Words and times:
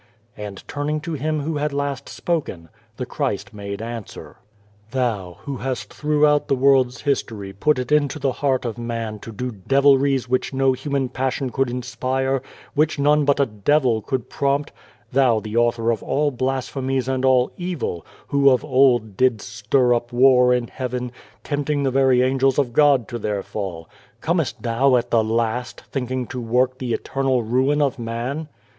And 0.35 0.67
turning 0.67 0.99
to 1.01 1.13
him 1.13 1.41
who 1.41 1.57
had 1.57 1.71
last 1.71 2.09
spoken, 2.09 2.69
the 2.97 3.05
Christ 3.05 3.53
made 3.53 3.83
answer:" 3.83 4.37
Thou 4.97 5.37
who 5.41 5.57
hast 5.57 5.93
throughout 5.93 6.47
the 6.47 6.55
world's 6.55 7.01
history 7.01 7.53
put 7.53 7.77
it 7.77 7.91
into 7.91 8.17
the 8.17 8.31
heart 8.31 8.65
of 8.65 8.79
man 8.79 9.19
to 9.19 9.31
do 9.31 9.51
56 9.51 9.51
God 9.51 9.51
and 9.51 9.53
the 9.53 9.53
Ant 9.53 9.67
devilries 10.07 10.27
which 10.27 10.53
no 10.55 10.73
human 10.73 11.07
passion 11.09 11.51
could 11.51 11.69
inspire, 11.69 12.41
which 12.73 12.97
none 12.97 13.25
but 13.25 13.39
a 13.39 13.45
devil 13.45 14.01
could 14.01 14.27
prompt 14.27 14.71
thou 15.11 15.39
the 15.39 15.55
author 15.55 15.91
of 15.91 16.01
all 16.01 16.31
blasphemies 16.31 17.07
and 17.07 17.23
all 17.23 17.51
evil, 17.55 18.03
who 18.29 18.49
of 18.49 18.65
old 18.65 19.15
didst 19.15 19.47
stir 19.47 19.93
up 19.93 20.11
war 20.11 20.51
in 20.51 20.65
heaven, 20.67 21.11
tempting 21.43 21.83
the 21.83 21.91
very 21.91 22.23
angels 22.23 22.57
of 22.57 22.73
God 22.73 23.07
to 23.09 23.19
their 23.19 23.43
fall, 23.43 23.87
comest 24.19 24.63
thou 24.63 24.95
at 24.95 25.11
the 25.11 25.23
last, 25.23 25.81
thinking 25.91 26.25
to 26.25 26.41
work 26.41 26.79
the 26.79 26.91
eternal 26.95 27.43
ruin 27.43 27.83
of 27.83 27.99
man 27.99 28.47